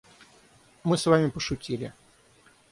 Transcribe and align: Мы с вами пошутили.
Мы 0.83 0.97
с 0.97 1.05
вами 1.05 1.29
пошутили. 1.29 1.93